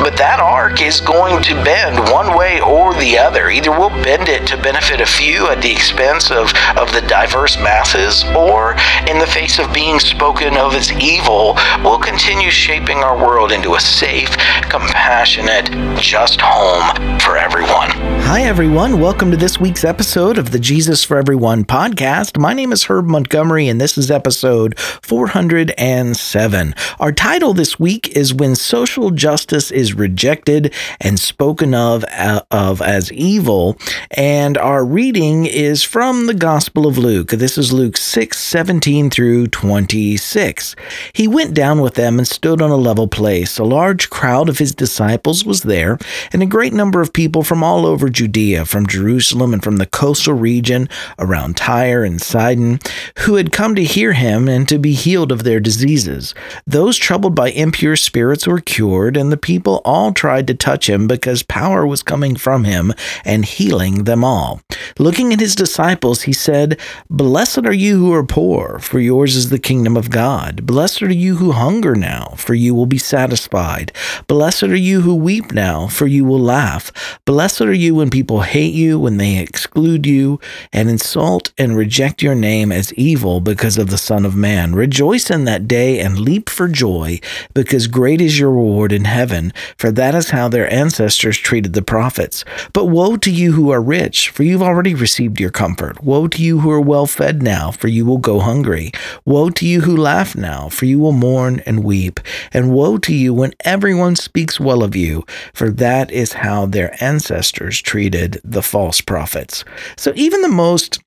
But 0.00 0.16
that 0.16 0.40
arc 0.40 0.80
is 0.80 1.00
going 1.00 1.42
to 1.42 1.54
bend 1.62 1.98
one 2.10 2.36
way 2.36 2.60
or 2.60 2.94
the 2.94 3.18
other. 3.18 3.50
Either 3.50 3.70
we'll 3.70 3.90
bend 4.02 4.28
it 4.28 4.46
to 4.48 4.56
benefit 4.56 5.00
a 5.00 5.06
few 5.06 5.48
at 5.48 5.60
the 5.60 5.70
expense 5.70 6.30
of, 6.30 6.52
of 6.76 6.92
the 6.92 7.04
diverse 7.06 7.58
masses, 7.58 8.24
or 8.34 8.76
in 9.06 9.18
the 9.18 9.26
face 9.26 9.58
of 9.58 9.72
being 9.74 10.00
spoken 10.00 10.56
of 10.56 10.74
as 10.74 10.90
evil, 10.92 11.56
we'll 11.84 11.98
continue 11.98 12.50
shaping 12.50 12.98
our 12.98 13.16
world 13.16 13.52
into 13.52 13.74
a 13.74 13.80
safe, 13.80 14.30
compassionate, 14.70 15.70
just 16.00 16.40
home 16.40 17.18
for 17.20 17.36
everyone. 17.36 17.90
Hi, 18.30 18.42
everyone. 18.42 19.00
Welcome 19.00 19.32
to 19.32 19.36
this 19.36 19.58
week's 19.58 19.82
episode 19.82 20.38
of 20.38 20.52
the 20.52 20.60
Jesus 20.60 21.02
for 21.02 21.16
Everyone 21.16 21.64
podcast. 21.64 22.38
My 22.38 22.52
name 22.54 22.70
is 22.70 22.84
Herb 22.84 23.06
Montgomery, 23.06 23.66
and 23.66 23.80
this 23.80 23.98
is 23.98 24.08
episode 24.08 24.78
407. 24.78 26.74
Our 27.00 27.10
title 27.10 27.54
this 27.54 27.80
week 27.80 28.16
is 28.16 28.32
When 28.32 28.54
Social 28.54 29.10
Justice 29.10 29.72
is 29.72 29.94
rejected 29.94 30.72
and 31.00 31.18
spoken 31.18 31.74
of, 31.74 32.04
uh, 32.04 32.42
of 32.52 32.80
as 32.80 33.12
evil. 33.12 33.76
And 34.12 34.56
our 34.56 34.84
reading 34.84 35.46
is 35.46 35.82
from 35.82 36.28
the 36.28 36.34
Gospel 36.34 36.86
of 36.86 36.96
Luke. 36.96 37.30
This 37.30 37.58
is 37.58 37.72
Luke 37.72 37.96
6 37.96 38.38
17 38.38 39.10
through 39.10 39.48
26. 39.48 40.76
He 41.12 41.26
went 41.26 41.52
down 41.52 41.80
with 41.80 41.94
them 41.94 42.18
and 42.18 42.28
stood 42.28 42.62
on 42.62 42.70
a 42.70 42.76
level 42.76 43.08
place. 43.08 43.58
A 43.58 43.64
large 43.64 44.08
crowd 44.08 44.48
of 44.48 44.58
his 44.58 44.72
disciples 44.72 45.44
was 45.44 45.62
there, 45.62 45.98
and 46.32 46.44
a 46.44 46.46
great 46.46 46.72
number 46.72 47.00
of 47.00 47.12
people 47.12 47.42
from 47.42 47.64
all 47.64 47.84
over 47.84 48.08
Judea, 48.20 48.66
from 48.66 48.86
Jerusalem 48.86 49.54
and 49.54 49.64
from 49.64 49.78
the 49.78 49.86
coastal 49.86 50.34
region 50.34 50.90
around 51.18 51.56
Tyre 51.56 52.04
and 52.04 52.20
Sidon, 52.20 52.78
who 53.20 53.36
had 53.36 53.50
come 53.50 53.74
to 53.74 53.82
hear 53.82 54.12
him 54.12 54.46
and 54.46 54.68
to 54.68 54.78
be 54.78 54.92
healed 54.92 55.32
of 55.32 55.42
their 55.42 55.58
diseases. 55.58 56.34
Those 56.66 56.98
troubled 56.98 57.34
by 57.34 57.48
impure 57.48 57.96
spirits 57.96 58.46
were 58.46 58.60
cured, 58.60 59.16
and 59.16 59.32
the 59.32 59.38
people 59.38 59.80
all 59.86 60.12
tried 60.12 60.46
to 60.48 60.54
touch 60.54 60.86
him 60.86 61.06
because 61.06 61.42
power 61.42 61.86
was 61.86 62.02
coming 62.02 62.36
from 62.36 62.64
him 62.64 62.92
and 63.24 63.46
healing 63.46 64.04
them 64.04 64.22
all. 64.22 64.60
Looking 64.98 65.32
at 65.32 65.40
his 65.40 65.54
disciples, 65.54 66.22
he 66.22 66.34
said, 66.34 66.78
Blessed 67.08 67.64
are 67.64 67.72
you 67.72 67.96
who 68.00 68.12
are 68.12 68.22
poor, 68.22 68.78
for 68.80 69.00
yours 69.00 69.34
is 69.34 69.48
the 69.48 69.58
kingdom 69.58 69.96
of 69.96 70.10
God. 70.10 70.66
Blessed 70.66 71.04
are 71.04 71.10
you 71.10 71.36
who 71.36 71.52
hunger 71.52 71.94
now, 71.94 72.34
for 72.36 72.52
you 72.52 72.74
will 72.74 72.84
be 72.84 72.98
satisfied. 72.98 73.92
Blessed 74.26 74.64
are 74.64 74.76
you 74.76 75.00
who 75.00 75.14
weep 75.14 75.52
now, 75.52 75.86
for 75.86 76.06
you 76.06 76.26
will 76.26 76.38
laugh. 76.38 76.92
Blessed 77.24 77.62
are 77.62 77.72
you 77.72 77.94
when 77.94 78.09
people 78.10 78.42
hate 78.42 78.74
you, 78.74 78.98
when 78.98 79.16
they 79.16 79.38
exclude 79.38 80.06
you, 80.06 80.40
and 80.72 80.88
insult 80.88 81.52
and 81.56 81.76
reject 81.76 82.22
your 82.22 82.34
name 82.34 82.72
as 82.72 82.92
evil 82.94 83.40
because 83.40 83.78
of 83.78 83.90
the 83.90 83.98
Son 83.98 84.24
of 84.24 84.36
Man. 84.36 84.74
Rejoice 84.74 85.30
in 85.30 85.44
that 85.44 85.68
day 85.68 86.00
and 86.00 86.18
leap 86.18 86.48
for 86.48 86.68
joy, 86.68 87.20
because 87.54 87.86
great 87.86 88.20
is 88.20 88.38
your 88.38 88.50
reward 88.50 88.92
in 88.92 89.04
heaven 89.04 89.52
for 89.76 89.90
that 89.90 90.14
is 90.14 90.30
how 90.30 90.48
their 90.48 90.70
ancestors 90.72 91.38
treated 91.38 91.72
the 91.72 91.82
prophets. 91.82 92.44
But 92.72 92.86
woe 92.86 93.16
to 93.16 93.30
you 93.30 93.52
who 93.52 93.70
are 93.70 93.82
rich, 93.82 94.28
for 94.30 94.42
you've 94.42 94.62
already 94.62 94.94
received 94.94 95.40
your 95.40 95.50
comfort. 95.50 96.02
Woe 96.02 96.28
to 96.28 96.42
you 96.42 96.60
who 96.60 96.70
are 96.70 96.80
well 96.80 97.06
fed 97.06 97.42
now, 97.42 97.70
for 97.70 97.88
you 97.88 98.04
will 98.04 98.18
go 98.18 98.40
hungry. 98.40 98.92
Woe 99.24 99.50
to 99.50 99.66
you 99.66 99.82
who 99.82 99.96
laugh 99.96 100.36
now, 100.36 100.68
for 100.68 100.84
you 100.84 100.98
will 100.98 101.12
mourn 101.12 101.60
and 101.66 101.84
weep. 101.84 102.20
And 102.52 102.72
woe 102.72 102.98
to 102.98 103.14
you 103.14 103.32
when 103.34 103.54
everyone 103.60 104.16
speaks 104.16 104.60
well 104.60 104.82
of 104.82 104.96
you, 104.96 105.24
for 105.54 105.70
that 105.70 106.10
is 106.10 106.34
how 106.34 106.66
their 106.66 107.02
ancestors 107.02 107.80
treated 107.90 108.40
the 108.44 108.62
false 108.62 109.00
prophets. 109.00 109.64
So 109.96 110.12
even 110.14 110.42
the 110.42 110.48
most 110.48 111.00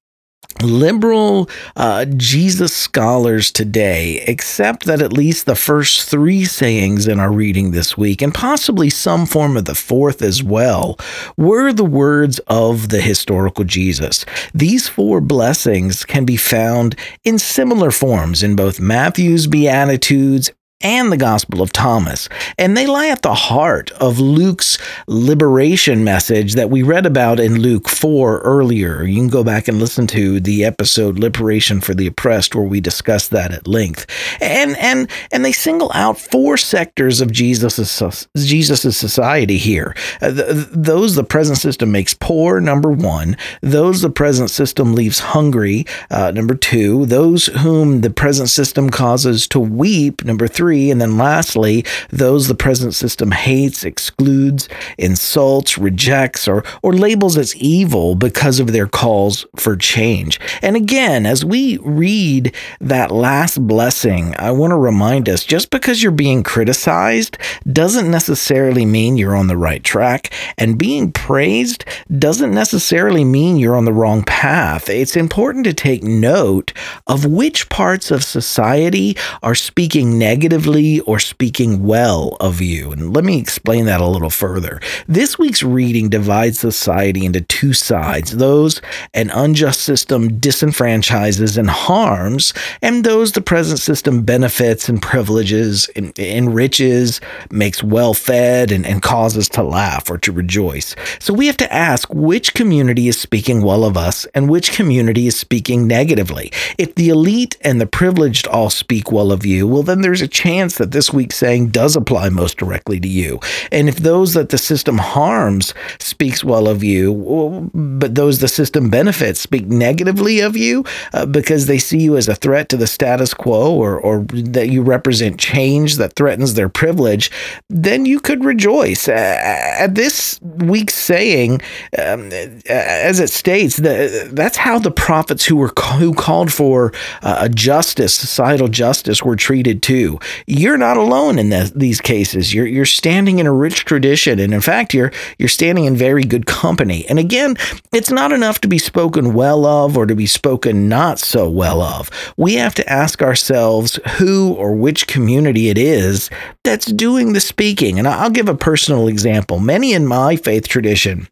liberal 0.61 1.49
uh, 1.77 2.03
Jesus 2.17 2.75
scholars 2.75 3.53
today 3.53 4.19
accept 4.25 4.85
that 4.85 5.01
at 5.01 5.13
least 5.13 5.45
the 5.45 5.55
first 5.55 6.09
three 6.09 6.43
sayings 6.43 7.07
in 7.07 7.21
our 7.21 7.31
reading 7.31 7.71
this 7.71 7.97
week, 7.97 8.21
and 8.21 8.33
possibly 8.33 8.89
some 8.89 9.25
form 9.25 9.55
of 9.55 9.63
the 9.63 9.75
fourth 9.75 10.21
as 10.21 10.43
well, 10.43 10.97
were 11.37 11.71
the 11.71 11.85
words 11.85 12.39
of 12.47 12.89
the 12.89 13.01
historical 13.01 13.63
Jesus. 13.63 14.25
These 14.53 14.89
four 14.89 15.21
blessings 15.21 16.03
can 16.03 16.25
be 16.25 16.37
found 16.37 16.97
in 17.23 17.39
similar 17.39 17.91
forms 17.91 18.43
in 18.43 18.57
both 18.57 18.81
Matthew's 18.81 19.47
Beatitudes 19.47 20.51
and 20.83 21.11
the 21.11 21.17
Gospel 21.17 21.61
of 21.61 21.71
Thomas. 21.71 22.29
And 22.57 22.77
they 22.77 22.85
lie 22.85 23.07
at 23.07 23.21
the 23.21 23.33
heart 23.33 23.91
of 23.91 24.19
Luke's 24.19 24.77
liberation 25.07 26.03
message 26.03 26.53
that 26.53 26.69
we 26.69 26.83
read 26.83 27.05
about 27.05 27.39
in 27.39 27.61
Luke 27.61 27.87
4 27.87 28.39
earlier. 28.39 29.03
You 29.03 29.15
can 29.15 29.29
go 29.29 29.43
back 29.43 29.67
and 29.67 29.79
listen 29.79 30.05
to 30.07 30.39
the 30.39 30.65
episode 30.65 31.17
Liberation 31.17 31.81
for 31.81 31.93
the 31.93 32.07
Oppressed 32.07 32.53
where 32.53 32.65
we 32.65 32.81
discuss 32.81 33.29
that 33.29 33.51
at 33.51 33.67
length. 33.67 34.05
And 34.41 34.77
and 34.77 35.09
and 35.31 35.45
they 35.45 35.53
single 35.53 35.91
out 35.93 36.19
four 36.19 36.57
sectors 36.57 37.21
of 37.21 37.31
Jesus's 37.31 38.27
Jesus's 38.35 38.97
society 38.97 39.57
here. 39.57 39.95
Uh, 40.21 40.31
th- 40.31 40.67
those 40.71 41.15
the 41.15 41.23
present 41.23 41.57
system 41.57 41.91
makes 41.91 42.13
poor, 42.13 42.59
number 42.59 42.91
1, 42.91 43.37
those 43.61 44.01
the 44.01 44.09
present 44.09 44.49
system 44.49 44.93
leaves 44.93 45.19
hungry, 45.19 45.85
uh, 46.11 46.31
number 46.31 46.55
2, 46.55 47.05
those 47.05 47.47
whom 47.47 48.01
the 48.01 48.09
present 48.09 48.49
system 48.49 48.89
causes 48.89 49.47
to 49.47 49.59
weep, 49.59 50.23
number 50.25 50.47
3, 50.47 50.72
free. 50.73 50.89
And 50.89 50.99
then 50.99 51.17
lastly, 51.17 51.85
those 52.09 52.47
the 52.47 52.55
present 52.55 52.95
system 52.95 53.29
hates, 53.31 53.83
excludes, 53.83 54.67
insults, 54.97 55.77
rejects, 55.77 56.47
or, 56.47 56.63
or 56.81 56.93
labels 56.93 57.37
as 57.37 57.55
evil 57.57 58.15
because 58.15 58.59
of 58.59 58.71
their 58.71 58.87
calls 58.87 59.45
for 59.55 59.75
change. 59.75 60.39
And 60.63 60.75
again, 60.75 61.27
as 61.27 61.45
we 61.45 61.77
read 61.77 62.55
that 62.81 63.11
last 63.11 63.67
blessing, 63.67 64.33
I 64.39 64.49
want 64.49 64.71
to 64.71 64.77
remind 64.77 65.29
us 65.29 65.43
just 65.43 65.69
because 65.69 66.01
you're 66.01 66.11
being 66.11 66.41
criticized 66.41 67.37
doesn't 67.71 68.09
necessarily 68.09 68.85
mean 68.85 69.17
you're 69.17 69.35
on 69.35 69.47
the 69.47 69.57
right 69.57 69.83
track. 69.83 70.33
And 70.57 70.77
being 70.77 71.11
praised 71.11 71.85
doesn't 72.17 72.51
necessarily 72.51 73.23
mean 73.23 73.57
you're 73.57 73.75
on 73.75 73.85
the 73.85 73.93
wrong 73.93 74.23
path. 74.23 74.89
It's 74.89 75.15
important 75.15 75.65
to 75.65 75.73
take 75.73 76.03
note 76.03 76.73
of 77.05 77.25
which 77.25 77.69
parts 77.69 78.09
of 78.09 78.23
society 78.23 79.15
are 79.43 79.55
speaking 79.55 80.17
negative 80.17 80.62
or 80.63 81.19
speaking 81.19 81.83
well 81.83 82.37
of 82.39 82.61
you. 82.61 82.91
And 82.93 83.13
let 83.13 83.25
me 83.25 83.37
explain 83.37 83.85
that 83.85 83.99
a 83.99 84.07
little 84.07 84.29
further. 84.29 84.79
This 85.07 85.37
week's 85.37 85.61
reading 85.61 86.07
divides 86.07 86.57
society 86.57 87.25
into 87.25 87.41
two 87.41 87.73
sides 87.73 88.37
those 88.37 88.81
an 89.13 89.29
unjust 89.31 89.81
system 89.81 90.39
disenfranchises 90.39 91.57
and 91.57 91.69
harms, 91.69 92.53
and 92.81 93.03
those 93.03 93.33
the 93.33 93.41
present 93.41 93.79
system 93.79 94.23
benefits 94.23 94.87
and 94.87 95.01
privileges, 95.01 95.89
en- 95.97 96.13
enriches, 96.17 97.19
makes 97.51 97.83
well 97.83 98.13
fed, 98.13 98.71
and, 98.71 98.85
and 98.85 99.01
causes 99.01 99.49
to 99.49 99.63
laugh 99.63 100.09
or 100.09 100.17
to 100.17 100.31
rejoice. 100.31 100.95
So 101.19 101.33
we 101.33 101.47
have 101.47 101.57
to 101.57 101.73
ask 101.73 102.13
which 102.13 102.53
community 102.53 103.09
is 103.09 103.19
speaking 103.19 103.61
well 103.61 103.83
of 103.83 103.97
us 103.97 104.25
and 104.33 104.49
which 104.49 104.71
community 104.71 105.27
is 105.27 105.35
speaking 105.35 105.87
negatively. 105.87 106.51
If 106.77 106.95
the 106.95 107.09
elite 107.09 107.57
and 107.61 107.81
the 107.81 107.85
privileged 107.85 108.47
all 108.47 108.69
speak 108.69 109.11
well 109.11 109.31
of 109.33 109.45
you, 109.45 109.67
well, 109.67 109.83
then 109.83 110.01
there's 110.01 110.21
a 110.21 110.27
chance 110.43 110.77
that 110.77 110.91
this 110.91 111.13
week's 111.13 111.37
saying 111.37 111.69
does 111.69 111.95
apply 111.95 112.27
most 112.27 112.57
directly 112.57 112.99
to 112.99 113.07
you. 113.07 113.39
And 113.71 113.87
if 113.87 113.97
those 113.97 114.33
that 114.33 114.49
the 114.49 114.57
system 114.57 114.97
harms 114.97 115.73
speaks 115.99 116.43
well 116.43 116.67
of 116.67 116.83
you, 116.83 117.71
but 117.73 118.15
those 118.15 118.39
the 118.39 118.49
system 118.49 118.89
benefits 118.89 119.39
speak 119.39 119.67
negatively 119.67 120.41
of 120.41 120.57
you 120.57 120.83
uh, 121.13 121.25
because 121.25 121.67
they 121.67 121.77
see 121.77 121.99
you 121.99 122.17
as 122.17 122.27
a 122.27 122.35
threat 122.35 122.67
to 122.69 122.77
the 122.77 122.87
status 122.87 123.33
quo 123.33 123.73
or, 123.73 123.97
or 123.97 124.25
that 124.33 124.69
you 124.69 124.81
represent 124.81 125.39
change 125.39 125.95
that 125.95 126.13
threatens 126.13 126.55
their 126.55 126.69
privilege, 126.69 127.31
then 127.69 128.05
you 128.05 128.19
could 128.19 128.43
rejoice. 128.43 129.07
Uh, 129.07 129.39
at 129.79 129.95
this 129.95 130.41
week's 130.41 130.93
saying, 130.93 131.61
um, 131.97 132.29
as 132.67 133.19
it 133.21 133.29
states, 133.29 133.77
the, 133.77 134.29
that's 134.33 134.57
how 134.57 134.77
the 134.77 134.91
prophets 134.91 135.45
who 135.45 135.55
were 135.55 135.71
who 135.99 136.13
called 136.13 136.51
for 136.51 136.91
uh, 137.21 137.37
a 137.41 137.49
justice, 137.49 138.13
societal 138.13 138.67
justice, 138.67 139.23
were 139.23 139.37
treated 139.37 139.81
too 139.81 140.19
you're 140.47 140.77
not 140.77 140.97
alone 140.97 141.39
in 141.39 141.49
the, 141.49 141.71
these 141.75 142.01
cases. 142.01 142.53
You're 142.53 142.67
you're 142.67 142.85
standing 142.85 143.39
in 143.39 143.45
a 143.45 143.53
rich 143.53 143.85
tradition, 143.85 144.39
and 144.39 144.53
in 144.53 144.61
fact, 144.61 144.93
you're 144.93 145.11
you're 145.37 145.49
standing 145.49 145.85
in 145.85 145.95
very 145.95 146.23
good 146.23 146.45
company. 146.45 147.05
And 147.07 147.19
again, 147.19 147.55
it's 147.91 148.11
not 148.11 148.31
enough 148.31 148.61
to 148.61 148.67
be 148.67 148.77
spoken 148.77 149.33
well 149.33 149.65
of 149.65 149.97
or 149.97 150.05
to 150.05 150.15
be 150.15 150.27
spoken 150.27 150.89
not 150.89 151.19
so 151.19 151.49
well 151.49 151.81
of. 151.81 152.09
We 152.37 152.55
have 152.55 152.75
to 152.75 152.89
ask 152.89 153.21
ourselves 153.21 153.99
who 154.17 154.53
or 154.53 154.75
which 154.75 155.07
community 155.07 155.69
it 155.69 155.77
is 155.77 156.29
that's 156.63 156.87
doing 156.87 157.33
the 157.33 157.39
speaking. 157.39 157.99
And 157.99 158.07
I'll 158.07 158.29
give 158.29 158.49
a 158.49 158.55
personal 158.55 159.07
example. 159.07 159.59
Many 159.59 159.93
in 159.93 160.05
my 160.05 160.35
faith 160.35 160.67
tradition 160.67 161.27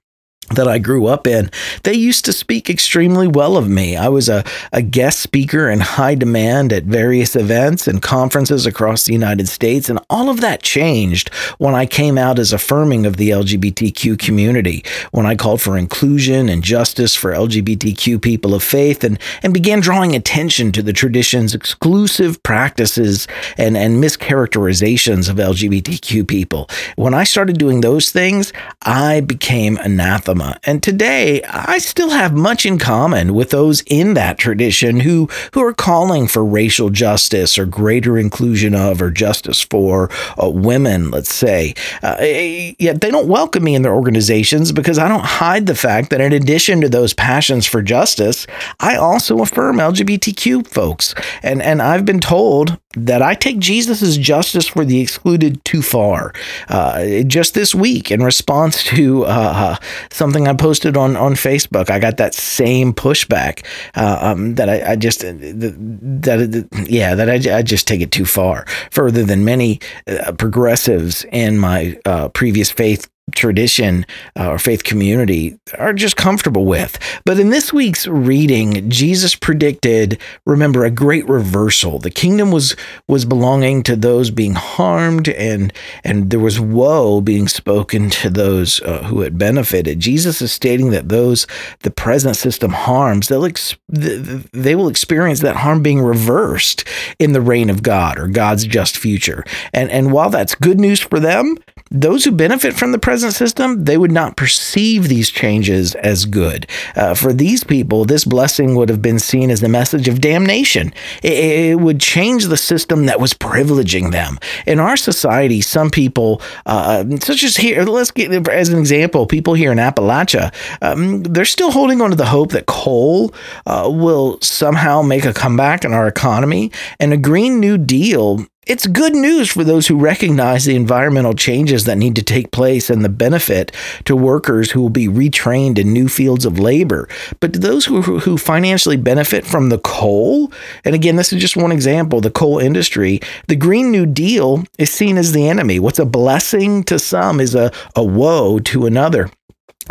that 0.56 0.68
I 0.68 0.80
grew 0.80 1.08
up 1.08 1.28
in, 1.28 1.50
they 1.84 1.94
used 1.94 2.26
to 2.26 2.34
speak 2.34 2.70
extremely 2.70 3.28
well 3.28 3.58
of 3.58 3.70
me. 3.70 3.96
I 3.96 4.08
was 4.10 4.30
a, 4.30 4.44
a 4.72 4.82
guest 4.82 5.20
speaker 5.20 5.70
in 5.70 5.80
high 5.80 6.16
demand 6.16 6.74
at 6.74 6.84
various 6.84 7.36
events 7.36 7.88
and 7.88 8.02
conferences 8.02 8.66
across 8.66 9.06
the 9.06 9.14
United 9.14 9.48
States, 9.48 9.90
and 9.90 10.00
all 10.10 10.30
of 10.30 10.42
that 10.42 10.64
changed 10.64 11.34
when 11.58 11.76
I 11.76 11.86
came 11.86 12.18
out 12.18 12.40
as 12.40 12.54
affirming 12.54 13.06
of 13.06 13.18
the 13.18 13.30
LGBTQ 13.30 14.20
community, 14.20 14.84
when 15.12 15.26
I 15.26 15.36
called 15.36 15.62
for 15.62 15.78
inclusion 15.78 16.50
and 16.50 16.64
justice 16.64 17.16
for 17.16 17.32
LGBTQ 17.32 18.22
people 18.22 18.54
of 18.54 18.64
faith, 18.64 19.04
and, 19.04 19.20
and 19.44 19.54
began 19.54 19.80
drawing 19.80 20.16
attention 20.16 20.72
to 20.74 20.82
the 20.82 20.94
tradition's 20.94 21.54
exclusive 21.56 22.42
practices 22.44 23.28
and, 23.58 23.78
and 23.78 24.04
mischaracterizations 24.04 25.30
of 25.30 25.38
LGBTQ 25.38 26.28
people. 26.28 26.70
When 26.96 27.14
I 27.14 27.24
started 27.24 27.58
doing 27.58 27.82
those 27.82 28.12
things, 28.12 28.54
I 28.82 29.22
became 29.22 29.78
anathema 29.78 30.41
and 30.64 30.82
today, 30.82 31.42
I 31.44 31.78
still 31.78 32.10
have 32.10 32.34
much 32.34 32.66
in 32.66 32.78
common 32.78 33.34
with 33.34 33.50
those 33.52 33.82
in 33.88 34.14
that 34.16 34.38
tradition 34.38 35.00
who, 35.00 35.28
who 35.54 35.64
are 35.64 35.74
calling 35.74 36.28
for 36.28 36.44
racial 36.44 36.90
justice 36.90 37.58
or 37.58 37.66
greater 37.66 38.18
inclusion 38.18 38.76
of 38.76 39.02
or 39.02 39.12
justice 39.12 39.62
for 39.62 40.10
uh, 40.42 40.50
women, 40.50 41.12
let's 41.12 41.34
say. 41.34 41.74
Uh, 42.04 42.18
yet 42.20 43.02
they 43.02 43.12
don't 43.12 43.28
welcome 43.28 43.64
me 43.64 43.76
in 43.76 43.82
their 43.82 43.94
organizations 43.94 44.72
because 44.72 44.98
I 44.98 45.08
don't 45.08 45.26
hide 45.26 45.66
the 45.66 45.76
fact 45.76 46.10
that 46.10 46.22
in 46.22 46.34
addition 46.34 46.82
to 46.82 46.90
those 46.90 47.14
passions 47.14 47.66
for 47.66 47.82
justice, 47.82 48.48
I 48.80 48.96
also 48.96 49.40
affirm 49.40 49.78
LGBTQ 49.78 50.68
folks. 50.68 51.14
And, 51.44 51.62
and 51.62 51.82
I've 51.82 52.06
been 52.06 52.20
told 52.20 52.80
that 52.94 53.22
I 53.22 53.36
take 53.36 53.60
Jesus' 53.60 54.18
justice 54.18 54.68
for 54.68 54.86
the 54.86 55.00
excluded 55.00 55.64
too 55.66 55.82
far. 55.82 56.34
Uh, 56.68 57.24
just 57.24 57.54
this 57.54 57.74
week, 57.74 58.12
in 58.12 58.24
response 58.24 58.84
to 58.86 59.26
uh, 59.26 59.78
something 60.10 60.48
I 60.48 60.54
posted 60.54 60.98
on, 60.98 61.16
on 61.16 61.34
Facebook, 61.34 61.90
I 61.90 62.00
got 62.00 62.18
that 62.18 62.34
same 62.34 62.94
pushback 62.94 63.66
uh, 63.96 64.20
um, 64.22 64.56
that 64.56 64.70
I, 64.70 64.92
I 64.92 64.96
just 64.96 65.22
that, 65.22 65.76
that 66.22 66.86
yeah 66.90 67.16
that 67.16 67.30
I, 67.30 67.58
I 67.58 67.62
just 67.62 67.88
take 67.88 68.02
it 68.02 68.12
too 68.12 68.26
far, 68.26 68.66
further 68.92 69.24
than 69.24 69.46
many 69.46 69.80
uh, 70.08 70.34
progressives 70.34 71.26
in 71.32 71.58
my 71.58 71.98
uh, 72.06 72.30
previous 72.30 72.72
faith 72.72 73.10
tradition 73.34 74.06
uh, 74.40 74.50
or 74.50 74.60
faith 74.60 74.84
community 74.84 75.58
are 75.78 75.94
just 75.94 76.16
comfortable 76.16 76.66
with. 76.66 77.00
But 77.26 77.40
in 77.40 77.50
this 77.50 77.72
week's 77.72 78.08
reading, 78.08 78.90
Jesus 78.90 79.36
predicted, 79.36 80.20
remember, 80.46 80.84
a 80.86 80.92
great 80.92 81.28
reversal. 81.28 82.00
The 82.00 82.10
kingdom 82.10 82.52
was 82.52 82.76
was 83.08 83.26
belonging 83.26 83.84
to 83.84 83.96
those 83.96 84.32
being 84.32 84.56
harmed, 84.56 85.30
and 85.30 85.74
and 86.04 86.30
there 86.30 86.40
was 86.40 86.60
woe 86.60 87.22
being 87.22 87.48
spoken 87.48 88.10
to 88.10 88.30
those 88.30 88.82
uh, 88.82 89.04
who 89.04 89.22
had 89.22 89.38
benefited. 89.38 90.00
Jesus 90.00 90.42
is 90.42 90.52
stating 90.52 90.92
that 90.92 91.10
those 91.10 91.48
the 91.82 91.92
present 91.92 92.36
system 92.36 92.72
harms, 92.72 93.28
they'll 93.28 93.46
ex- 93.46 93.76
they 93.90 94.76
will 94.76 94.88
experience 94.88 95.42
that 95.42 95.58
harm 95.58 95.82
being 95.82 96.02
reversed 96.02 96.84
in 97.20 97.34
the 97.34 97.42
reign 97.42 97.70
of 97.70 97.84
God 97.84 98.18
or 98.18 98.28
God's 98.28 98.66
just 98.66 98.98
future. 98.98 99.44
And 99.74 99.90
and 99.90 100.12
while 100.12 100.30
that's 100.30 100.56
good 100.56 100.80
news 100.80 101.00
for 101.00 101.20
them, 101.20 101.58
those 101.92 102.24
who 102.24 102.32
benefit 102.32 102.74
from 102.74 102.92
the 102.92 103.00
present 103.00 103.21
system, 103.30 103.84
they 103.84 103.98
would 103.98 104.12
not 104.12 104.36
perceive 104.36 105.08
these 105.10 105.30
changes 105.30 105.94
as 105.96 106.26
good. 106.26 106.66
Uh, 106.96 107.14
for 107.14 107.34
these 107.34 107.64
people, 107.64 108.06
this 108.06 108.26
blessing 108.26 108.74
would 108.76 108.90
have 108.90 109.02
been 109.02 109.20
seen 109.20 109.52
as 109.52 109.62
the 109.62 109.70
message 109.70 110.08
of 110.08 110.22
damnation. 110.22 110.94
It, 111.22 111.34
it, 111.34 111.82
would 111.82 112.00
change 112.00 112.46
the 112.46 112.58
system 112.58 113.06
that 113.06 113.20
was 113.20 113.34
privileging 113.34 114.12
them. 114.12 114.40
In 114.66 114.80
our 114.80 114.96
society, 114.96 115.62
some 115.62 115.90
people, 115.90 116.42
uh, 116.66 117.04
such 117.20 117.44
as 117.44 117.58
here, 117.58 117.84
let's 117.84 118.12
get 118.12 118.48
as 118.48 118.70
an 118.70 118.80
example, 118.80 119.28
people 119.28 119.54
here 119.54 119.72
in 119.72 119.78
Appalachia, 119.78 120.54
um, 120.82 121.24
they're 121.24 121.46
still 121.46 121.72
holding 121.72 122.02
on 122.02 122.12
to 122.12 122.16
the 122.16 122.26
hope 122.26 122.52
that 122.52 122.66
coal 122.66 123.34
uh, 123.66 123.90
will 123.92 124.40
somehow 124.42 125.02
make 125.02 125.26
a 125.26 125.34
comeback 125.34 125.84
in 125.84 125.94
our 125.94 126.08
economy, 126.08 126.72
and 127.00 127.12
a 127.14 127.18
Green 127.18 127.60
New 127.60 127.78
Deal 127.78 128.46
it's 128.68 128.86
good 128.86 129.16
news 129.16 129.50
for 129.50 129.64
those 129.64 129.88
who 129.88 129.98
recognize 129.98 130.66
the 130.66 130.76
environmental 130.76 131.34
changes 131.34 131.86
that 131.86 131.98
need 131.98 132.16
to 132.16 132.22
take 132.22 132.52
place 132.52 132.92
and 132.92 133.04
the 133.04 133.10
benefit 133.10 133.76
to 134.06 134.16
workers 134.16 134.72
who 134.72 134.82
will 134.82 134.92
be 134.92 135.08
retrained 135.08 135.80
in 135.80 135.92
new 135.92 136.08
fields 136.08 136.46
of 136.46 136.60
labor. 136.60 137.10
But 137.40 137.54
to 137.54 137.60
those 137.60 137.86
who, 137.86 138.02
who 138.02 138.38
financially 138.38 138.98
benefit 138.98 139.48
from 139.48 139.70
the 139.70 139.80
coal, 139.80 140.52
and 140.86 140.94
again, 140.94 141.16
this 141.16 141.34
is 141.34 141.42
just 141.42 141.58
one 141.58 141.72
example 141.72 142.22
the 142.22 142.30
coal 142.30 142.60
industry, 142.60 143.20
the 143.48 143.56
Green 143.56 143.90
New 143.90 144.06
Deal 144.06 144.64
is 144.78 144.92
seen 144.92 145.18
as 145.18 145.32
the 145.32 145.50
enemy. 145.50 145.80
What's 145.80 146.00
a 146.00 146.06
blessing 146.06 146.84
to 146.84 147.00
some 147.00 147.40
is 147.40 147.56
a, 147.56 147.72
a 147.96 148.04
woe 148.04 148.60
to 148.60 148.86
another. 148.86 149.32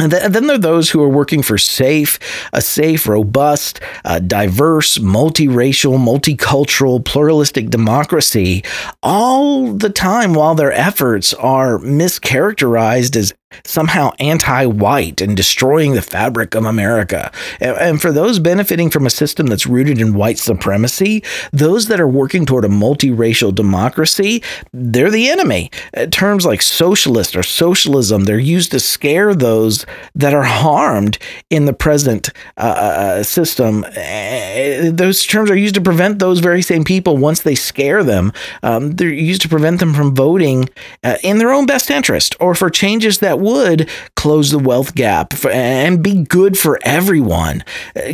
And 0.00 0.12
then 0.12 0.46
there 0.46 0.56
are 0.56 0.58
those 0.58 0.88
who 0.88 1.02
are 1.02 1.10
working 1.10 1.42
for 1.42 1.58
safe, 1.58 2.18
a 2.54 2.62
safe, 2.62 3.06
robust, 3.06 3.80
uh, 4.06 4.18
diverse, 4.18 4.96
multiracial, 4.96 5.98
multicultural, 5.98 7.04
pluralistic 7.04 7.68
democracy, 7.68 8.64
all 9.02 9.74
the 9.74 9.90
time 9.90 10.32
while 10.32 10.54
their 10.54 10.72
efforts 10.72 11.34
are 11.34 11.78
mischaracterized 11.80 13.14
as 13.14 13.34
somehow 13.64 14.12
anti 14.18 14.66
white 14.66 15.20
and 15.20 15.36
destroying 15.36 15.94
the 15.94 16.02
fabric 16.02 16.54
of 16.54 16.64
America. 16.64 17.32
And 17.60 18.00
for 18.00 18.12
those 18.12 18.38
benefiting 18.38 18.90
from 18.90 19.06
a 19.06 19.10
system 19.10 19.46
that's 19.46 19.66
rooted 19.66 19.98
in 19.98 20.14
white 20.14 20.38
supremacy, 20.38 21.22
those 21.52 21.88
that 21.88 22.00
are 22.00 22.08
working 22.08 22.46
toward 22.46 22.64
a 22.64 22.68
multiracial 22.68 23.54
democracy, 23.54 24.42
they're 24.72 25.10
the 25.10 25.28
enemy. 25.28 25.70
Uh, 25.96 26.06
terms 26.06 26.46
like 26.46 26.62
socialist 26.62 27.36
or 27.36 27.42
socialism, 27.42 28.24
they're 28.24 28.38
used 28.38 28.70
to 28.70 28.80
scare 28.80 29.34
those 29.34 29.86
that 30.14 30.34
are 30.34 30.44
harmed 30.44 31.18
in 31.50 31.64
the 31.64 31.72
present 31.72 32.30
uh, 32.56 32.60
uh 32.60 33.22
system. 33.22 33.84
Uh, 33.84 34.90
those 34.90 35.26
terms 35.26 35.50
are 35.50 35.56
used 35.56 35.74
to 35.74 35.80
prevent 35.80 36.18
those 36.18 36.38
very 36.40 36.62
same 36.62 36.84
people, 36.84 37.16
once 37.16 37.42
they 37.42 37.54
scare 37.54 38.04
them, 38.04 38.32
um, 38.62 38.92
they're 38.92 39.08
used 39.08 39.42
to 39.42 39.48
prevent 39.48 39.80
them 39.80 39.92
from 39.92 40.14
voting 40.14 40.68
uh, 41.02 41.16
in 41.22 41.38
their 41.38 41.50
own 41.50 41.66
best 41.66 41.90
interest 41.90 42.36
or 42.38 42.54
for 42.54 42.70
changes 42.70 43.18
that 43.18 43.39
would 43.40 43.88
close 44.16 44.50
the 44.50 44.58
wealth 44.58 44.94
gap 44.94 45.32
and 45.46 46.02
be 46.02 46.24
good 46.24 46.58
for 46.58 46.78
everyone. 46.82 47.64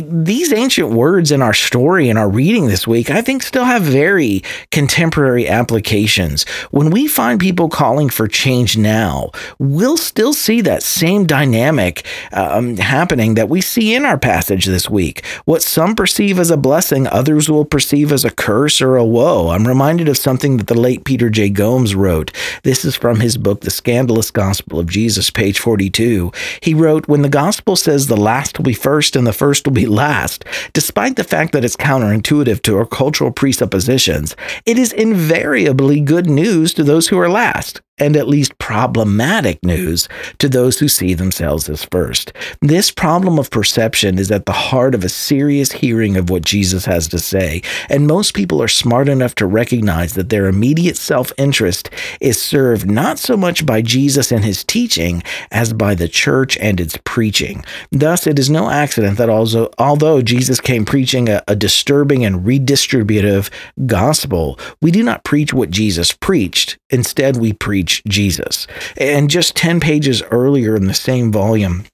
These 0.01 0.53
ancient 0.53 0.91
words 0.91 1.31
in 1.31 1.41
our 1.41 1.53
story 1.53 2.09
and 2.09 2.17
our 2.17 2.29
reading 2.29 2.67
this 2.67 2.87
week, 2.87 3.09
I 3.09 3.21
think, 3.21 3.43
still 3.43 3.65
have 3.65 3.81
very 3.81 4.41
contemporary 4.71 5.47
applications. 5.47 6.45
When 6.71 6.91
we 6.91 7.07
find 7.07 7.39
people 7.39 7.67
calling 7.67 8.09
for 8.09 8.27
change 8.27 8.77
now, 8.77 9.31
we'll 9.59 9.97
still 9.97 10.33
see 10.33 10.61
that 10.61 10.83
same 10.83 11.25
dynamic 11.25 12.05
um, 12.31 12.77
happening 12.77 13.33
that 13.33 13.49
we 13.49 13.59
see 13.59 13.93
in 13.93 14.05
our 14.05 14.17
passage 14.17 14.65
this 14.65 14.89
week. 14.89 15.25
What 15.45 15.61
some 15.61 15.95
perceive 15.95 16.39
as 16.39 16.51
a 16.51 16.57
blessing, 16.57 17.07
others 17.07 17.49
will 17.49 17.65
perceive 17.65 18.11
as 18.11 18.23
a 18.23 18.31
curse 18.31 18.81
or 18.81 18.95
a 18.95 19.05
woe. 19.05 19.49
I'm 19.49 19.67
reminded 19.67 20.07
of 20.07 20.17
something 20.17 20.57
that 20.57 20.67
the 20.67 20.79
late 20.79 21.03
Peter 21.03 21.29
J. 21.29 21.49
Gomes 21.49 21.95
wrote. 21.95 22.31
This 22.63 22.85
is 22.85 22.95
from 22.95 23.19
his 23.19 23.37
book, 23.37 23.61
The 23.61 23.71
Scandalous 23.71 24.31
Gospel 24.31 24.79
of 24.79 24.87
Jesus. 24.87 25.16
Jesus, 25.17 25.31
page 25.31 25.57
42, 25.57 26.31
he 26.61 26.75
wrote, 26.75 27.07
When 27.07 27.23
the 27.23 27.29
gospel 27.29 27.75
says 27.75 28.05
the 28.05 28.15
last 28.15 28.59
will 28.59 28.65
be 28.65 28.73
first 28.73 29.15
and 29.15 29.25
the 29.25 29.33
first 29.33 29.65
will 29.65 29.73
be 29.73 29.87
last, 29.87 30.45
despite 30.73 31.15
the 31.15 31.23
fact 31.23 31.53
that 31.53 31.65
it's 31.65 31.75
counterintuitive 31.75 32.61
to 32.61 32.77
our 32.77 32.85
cultural 32.85 33.31
presuppositions, 33.31 34.35
it 34.67 34.77
is 34.77 34.93
invariably 34.93 36.01
good 36.01 36.27
news 36.27 36.71
to 36.75 36.83
those 36.83 37.07
who 37.07 37.17
are 37.17 37.29
last 37.29 37.81
and 37.99 38.15
at 38.15 38.27
least 38.27 38.57
problematic 38.59 39.63
news 39.63 40.07
to 40.39 40.47
those 40.47 40.79
who 40.79 40.87
see 40.87 41.13
themselves 41.13 41.69
as 41.69 41.85
first. 41.85 42.33
This 42.61 42.91
problem 42.91 43.39
of 43.39 43.49
perception 43.49 44.19
is 44.19 44.31
at 44.31 44.45
the 44.45 44.51
heart 44.51 44.93
of 44.93 45.03
a 45.03 45.09
serious 45.09 45.71
hearing 45.71 46.15
of 46.17 46.29
what 46.29 46.43
Jesus 46.43 46.85
has 46.85 47.07
to 47.09 47.19
say, 47.19 47.61
and 47.89 48.07
most 48.07 48.33
people 48.33 48.61
are 48.61 48.67
smart 48.67 49.09
enough 49.09 49.35
to 49.35 49.45
recognize 49.45 50.13
that 50.13 50.29
their 50.29 50.47
immediate 50.47 50.97
self 50.97 51.31
interest 51.37 51.89
is 52.21 52.41
served 52.41 52.89
not 52.89 53.19
so 53.19 53.35
much 53.35 53.65
by 53.65 53.81
Jesus 53.81 54.31
and 54.31 54.45
his 54.45 54.63
teaching 54.63 55.23
as 55.51 55.73
by 55.73 55.95
the 55.95 56.07
church 56.07 56.57
and 56.57 56.79
its 56.79 56.97
preaching. 57.03 57.63
Thus, 57.91 58.27
it 58.27 58.37
is 58.37 58.49
no 58.49 58.69
accident 58.69 59.17
that 59.17 59.29
also, 59.29 59.71
although 59.77 60.21
Jesus 60.21 60.59
came 60.59 60.85
preaching 60.85 61.29
a, 61.29 61.41
a 61.47 61.55
disturbing 61.55 62.25
and 62.25 62.45
redistributive 62.45 63.49
gospel, 63.85 64.59
we 64.81 64.91
do 64.91 65.03
not 65.03 65.23
preach 65.23 65.53
what 65.53 65.71
Jesus 65.71 66.13
preached. 66.13 66.77
Instead, 66.89 67.37
we 67.37 67.53
preach 67.53 67.86
Jesus. 68.07 68.67
And 68.97 69.29
just 69.29 69.55
10 69.55 69.79
pages 69.79 70.21
earlier 70.31 70.75
in 70.75 70.87
the 70.87 70.93
same 70.93 71.31
volume, 71.31 71.85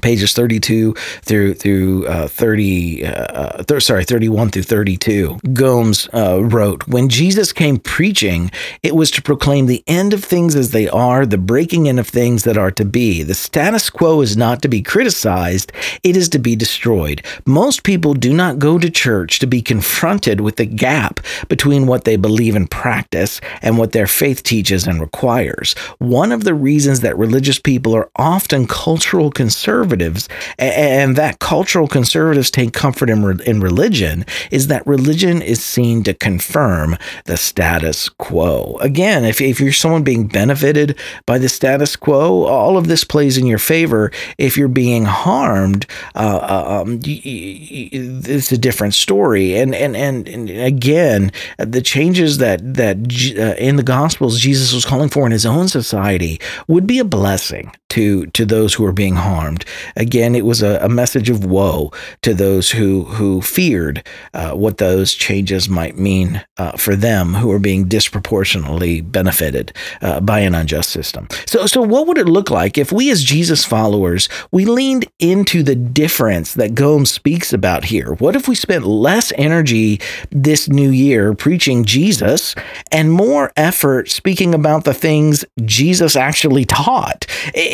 pages 0.00 0.32
32 0.32 0.94
through 1.22 1.54
through 1.54 2.06
uh, 2.06 2.28
30 2.28 3.06
uh, 3.06 3.62
th- 3.62 3.82
sorry 3.82 4.04
31 4.04 4.50
through 4.50 4.62
32 4.62 5.38
gomes 5.52 6.08
uh, 6.14 6.42
wrote 6.42 6.86
when 6.88 7.08
jesus 7.08 7.52
came 7.52 7.78
preaching 7.78 8.50
it 8.82 8.94
was 8.94 9.10
to 9.10 9.22
proclaim 9.22 9.66
the 9.66 9.84
end 9.86 10.12
of 10.12 10.24
things 10.24 10.56
as 10.56 10.70
they 10.70 10.88
are 10.88 11.26
the 11.26 11.38
breaking 11.38 11.86
in 11.86 11.98
of 11.98 12.08
things 12.08 12.44
that 12.44 12.58
are 12.58 12.70
to 12.72 12.84
be. 12.84 13.22
The 13.22 13.34
status 13.34 13.88
quo 13.90 14.20
is 14.20 14.36
not 14.36 14.62
to 14.62 14.68
be 14.68 14.82
criticized 14.82 15.72
it 16.02 16.16
is 16.16 16.28
to 16.30 16.38
be 16.38 16.56
destroyed. 16.56 17.24
Most 17.46 17.82
people 17.82 18.14
do 18.14 18.32
not 18.32 18.58
go 18.58 18.78
to 18.78 18.90
church 18.90 19.38
to 19.38 19.46
be 19.46 19.62
confronted 19.62 20.40
with 20.40 20.56
the 20.56 20.66
gap 20.66 21.20
between 21.48 21.86
what 21.86 22.04
they 22.04 22.16
believe 22.16 22.56
and 22.56 22.70
practice 22.70 23.40
and 23.62 23.78
what 23.78 23.92
their 23.92 24.06
faith 24.06 24.42
teaches 24.42 24.86
and 24.86 25.00
requires. 25.00 25.74
One 25.98 26.32
of 26.32 26.44
the 26.44 26.54
reasons 26.54 27.00
that 27.00 27.16
religious 27.16 27.58
people 27.58 27.94
are 27.94 28.10
often 28.16 28.66
cultural 28.66 29.30
conservatives 29.30 29.81
conservatives, 29.82 30.28
and 30.58 31.16
that 31.16 31.38
cultural 31.38 31.88
conservatives 31.88 32.50
take 32.50 32.72
comfort 32.72 33.10
in, 33.10 33.40
in 33.42 33.60
religion, 33.60 34.24
is 34.50 34.68
that 34.68 34.86
religion 34.86 35.42
is 35.42 35.62
seen 35.62 36.02
to 36.04 36.14
confirm 36.14 36.96
the 37.24 37.36
status 37.36 38.08
quo. 38.08 38.76
Again, 38.80 39.24
if, 39.24 39.40
if 39.40 39.60
you're 39.60 39.72
someone 39.72 40.04
being 40.04 40.28
benefited 40.28 40.96
by 41.26 41.38
the 41.38 41.48
status 41.48 41.96
quo, 41.96 42.44
all 42.44 42.76
of 42.76 42.86
this 42.86 43.04
plays 43.04 43.36
in 43.36 43.46
your 43.46 43.58
favor. 43.58 44.10
If 44.38 44.56
you're 44.56 44.68
being 44.68 45.04
harmed, 45.04 45.86
uh, 46.14 46.38
uh 46.42 46.82
um, 46.82 47.00
it's 47.04 48.52
a 48.52 48.58
different 48.58 48.94
story. 48.94 49.56
And, 49.56 49.74
and, 49.74 49.96
and, 49.96 50.28
and 50.28 50.50
again, 50.50 51.32
the 51.58 51.82
changes 51.82 52.38
that, 52.38 52.74
that 52.74 52.96
uh, 53.36 53.56
in 53.58 53.76
the 53.76 53.82
Gospels 53.82 54.38
Jesus 54.38 54.72
was 54.72 54.84
calling 54.84 55.08
for 55.08 55.26
in 55.26 55.32
his 55.32 55.46
own 55.46 55.68
society 55.68 56.40
would 56.68 56.86
be 56.86 56.98
a 56.98 57.04
blessing 57.04 57.72
to 57.92 58.26
to 58.26 58.44
those 58.44 58.74
who 58.74 58.84
are 58.84 58.92
being 58.92 59.16
harmed. 59.16 59.64
Again, 59.96 60.34
it 60.34 60.44
was 60.44 60.62
a, 60.62 60.78
a 60.82 60.88
message 60.88 61.30
of 61.30 61.44
woe 61.44 61.90
to 62.22 62.34
those 62.34 62.70
who 62.70 63.04
who 63.04 63.40
feared 63.42 64.06
uh, 64.34 64.52
what 64.52 64.78
those 64.78 65.14
changes 65.14 65.68
might 65.68 65.96
mean 65.96 66.44
uh, 66.56 66.72
for 66.72 66.96
them 66.96 67.34
who 67.34 67.50
are 67.52 67.58
being 67.58 67.88
disproportionately 67.88 69.00
benefited 69.00 69.72
uh, 70.00 70.20
by 70.20 70.40
an 70.40 70.54
unjust 70.54 70.90
system. 70.90 71.28
So, 71.46 71.66
so 71.66 71.82
what 71.82 72.06
would 72.06 72.18
it 72.18 72.26
look 72.26 72.50
like 72.50 72.78
if 72.78 72.92
we, 72.92 73.10
as 73.10 73.22
Jesus 73.22 73.64
followers, 73.64 74.28
we 74.50 74.64
leaned 74.64 75.06
into 75.18 75.62
the 75.62 75.74
difference 75.74 76.54
that 76.54 76.74
Gomes 76.74 77.10
speaks 77.10 77.52
about 77.52 77.84
here? 77.84 78.14
What 78.14 78.36
if 78.36 78.48
we 78.48 78.54
spent 78.54 78.86
less 78.86 79.32
energy 79.36 80.00
this 80.30 80.68
new 80.68 80.90
year 80.90 81.34
preaching 81.34 81.84
Jesus 81.84 82.54
and 82.90 83.12
more 83.12 83.52
effort 83.56 84.08
speaking 84.10 84.54
about 84.54 84.84
the 84.84 84.94
things 84.94 85.44
Jesus 85.64 86.16
actually 86.16 86.64
taught? 86.64 87.26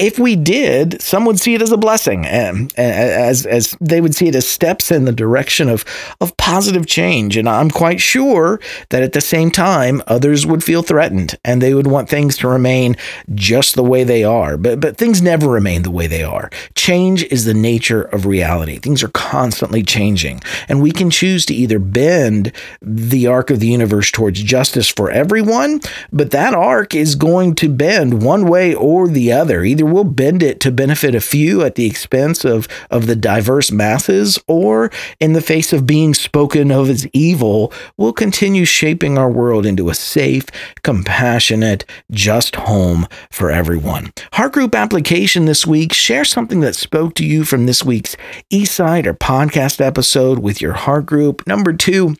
If 0.08 0.18
we 0.18 0.36
did, 0.36 1.02
some 1.02 1.26
would 1.26 1.38
see 1.38 1.54
it 1.54 1.60
as 1.60 1.70
a 1.70 1.76
blessing, 1.76 2.20
um, 2.20 2.70
and 2.76 2.92
as 3.28 3.44
as 3.44 3.76
they 3.78 4.00
would 4.00 4.14
see 4.14 4.26
it 4.26 4.34
as 4.34 4.48
steps 4.48 4.90
in 4.90 5.04
the 5.04 5.12
direction 5.12 5.68
of 5.68 5.84
of 6.22 6.34
positive 6.38 6.86
change. 6.86 7.36
And 7.36 7.46
I'm 7.46 7.70
quite 7.70 8.00
sure 8.00 8.58
that 8.88 9.02
at 9.02 9.12
the 9.12 9.20
same 9.20 9.50
time, 9.50 10.02
others 10.06 10.46
would 10.46 10.64
feel 10.64 10.82
threatened, 10.82 11.36
and 11.44 11.60
they 11.60 11.74
would 11.74 11.86
want 11.86 12.08
things 12.08 12.38
to 12.38 12.48
remain 12.48 12.96
just 13.34 13.74
the 13.74 13.84
way 13.84 14.02
they 14.02 14.24
are. 14.24 14.56
But 14.56 14.80
but 14.80 14.96
things 14.96 15.20
never 15.20 15.46
remain 15.46 15.82
the 15.82 15.90
way 15.90 16.06
they 16.06 16.24
are. 16.24 16.48
Change 16.74 17.24
is 17.24 17.44
the 17.44 17.52
nature 17.52 18.02
of 18.02 18.24
reality. 18.24 18.78
Things 18.78 19.02
are 19.02 19.08
constantly 19.08 19.82
changing, 19.82 20.40
and 20.70 20.80
we 20.80 20.90
can 20.90 21.10
choose 21.10 21.44
to 21.46 21.54
either 21.54 21.78
bend 21.78 22.50
the 22.80 23.26
arc 23.26 23.50
of 23.50 23.60
the 23.60 23.68
universe 23.68 24.10
towards 24.10 24.42
justice 24.42 24.88
for 24.88 25.10
everyone, 25.10 25.80
but 26.10 26.30
that 26.30 26.54
arc 26.54 26.94
is 26.94 27.14
going 27.14 27.54
to 27.56 27.68
bend 27.68 28.22
one 28.22 28.48
way 28.48 28.74
or 28.74 29.06
the 29.06 29.30
other. 29.30 29.64
Either 29.64 29.84
we'll 29.98 30.04
bend 30.04 30.44
it 30.44 30.60
to 30.60 30.70
benefit 30.70 31.12
a 31.12 31.20
few 31.20 31.64
at 31.64 31.74
the 31.74 31.84
expense 31.84 32.44
of, 32.44 32.68
of 32.88 33.08
the 33.08 33.16
diverse 33.16 33.72
masses, 33.72 34.38
or 34.46 34.92
in 35.18 35.32
the 35.32 35.40
face 35.40 35.72
of 35.72 35.86
being 35.86 36.14
spoken 36.14 36.70
of 36.70 36.88
as 36.88 37.08
evil, 37.08 37.72
we'll 37.96 38.12
continue 38.12 38.64
shaping 38.64 39.18
our 39.18 39.28
world 39.28 39.66
into 39.66 39.88
a 39.88 39.94
safe, 39.94 40.46
compassionate, 40.84 41.84
just 42.12 42.54
home 42.54 43.08
for 43.28 43.50
everyone. 43.50 44.12
Heart 44.34 44.52
Group 44.52 44.74
application 44.76 45.46
this 45.46 45.66
week 45.66 45.92
share 45.92 46.24
something 46.24 46.60
that 46.60 46.76
spoke 46.76 47.14
to 47.14 47.26
you 47.26 47.42
from 47.42 47.66
this 47.66 47.84
week's 47.84 48.16
eSight 48.52 49.04
or 49.04 49.14
podcast 49.14 49.84
episode 49.84 50.38
with 50.38 50.60
your 50.60 50.74
Heart 50.74 51.06
Group. 51.06 51.44
Number 51.44 51.72
two, 51.72 52.14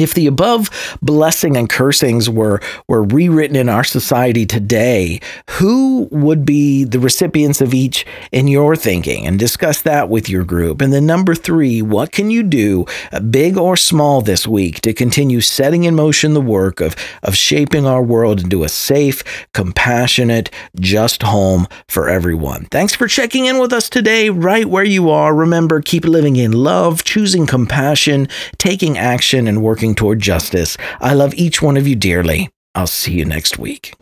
if 0.00 0.14
the 0.14 0.26
above 0.26 0.70
blessing 1.02 1.56
and 1.56 1.68
cursings 1.68 2.28
were 2.28 2.60
were 2.86 3.02
rewritten 3.02 3.56
in 3.56 3.68
our 3.68 3.84
society 3.84 4.46
today, 4.46 5.20
who 5.50 6.08
would 6.10 6.44
be 6.44 6.84
the 6.84 7.00
recipients 7.00 7.60
of 7.60 7.74
each 7.74 8.06
in 8.32 8.48
your 8.48 8.76
thinking? 8.76 9.26
And 9.26 9.38
discuss 9.38 9.82
that 9.82 10.08
with 10.08 10.28
your 10.28 10.44
group. 10.44 10.80
And 10.80 10.92
then 10.92 11.06
number 11.06 11.34
three, 11.34 11.82
what 11.82 12.12
can 12.12 12.30
you 12.30 12.42
do, 12.42 12.86
uh, 13.12 13.20
big 13.20 13.56
or 13.56 13.76
small, 13.76 14.22
this 14.22 14.46
week 14.46 14.80
to 14.82 14.92
continue 14.92 15.40
setting 15.40 15.84
in 15.84 15.94
motion 15.94 16.34
the 16.34 16.40
work 16.40 16.80
of 16.80 16.96
of 17.22 17.34
shaping 17.34 17.86
our 17.86 18.02
world 18.02 18.40
into 18.40 18.64
a 18.64 18.68
safe, 18.68 19.22
compassionate, 19.52 20.50
just 20.78 21.22
home 21.22 21.66
for 21.88 22.08
everyone? 22.08 22.66
Thanks 22.70 22.94
for 22.94 23.06
checking 23.08 23.46
in 23.46 23.58
with 23.58 23.72
us 23.72 23.88
today, 23.88 24.30
right 24.30 24.66
where 24.66 24.84
you 24.84 25.10
are. 25.10 25.34
Remember, 25.34 25.80
keep 25.80 26.04
living 26.04 26.36
in 26.36 26.52
love, 26.52 27.04
choosing 27.04 27.46
compassion, 27.46 28.28
taking 28.58 28.96
action, 28.98 29.46
and 29.46 29.62
working 29.62 29.87
working 29.88 29.94
toward 29.94 30.20
justice. 30.20 30.76
I 31.00 31.14
love 31.14 31.34
each 31.34 31.62
one 31.62 31.76
of 31.76 31.86
you 31.86 31.96
dearly. 31.96 32.50
I'll 32.74 32.86
see 32.86 33.12
you 33.12 33.24
next 33.24 33.58
week. 33.58 33.94